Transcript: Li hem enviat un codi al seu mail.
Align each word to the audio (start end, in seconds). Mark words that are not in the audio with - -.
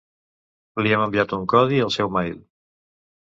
Li 0.85 0.95
hem 0.95 1.03
enviat 1.03 1.35
un 1.37 1.45
codi 1.53 1.81
al 1.87 1.93
seu 1.99 2.09
mail. 2.17 2.39